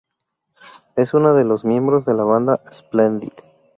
Es 0.95 1.13
una 1.13 1.31
de 1.33 1.45
los 1.45 1.63
miembros 1.63 2.07
de 2.07 2.15
la 2.15 2.23
banda 2.23 2.59
Splendid. 2.73 3.33